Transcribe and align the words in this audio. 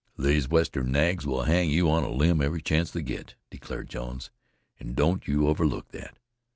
"These 0.17 0.49
Western 0.49 0.91
nags 0.91 1.27
will 1.27 1.43
hang 1.43 1.69
you 1.69 1.87
on 1.91 2.01
a 2.03 2.09
line 2.09 2.41
every 2.41 2.63
chance 2.63 2.89
they 2.89 3.03
get," 3.03 3.35
declared 3.51 3.87
Jones, 3.91 4.31
"and 4.79 4.95
don't 4.95 5.27
you 5.27 5.47
overlook 5.47 5.89
that. 5.89 6.17